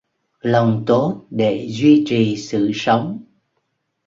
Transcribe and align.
Lòng 0.41 0.83
tốt 0.87 1.25
để 1.29 1.67
duy 1.69 2.03
trì 2.07 2.37
sự 2.37 2.71
sống 2.73 3.23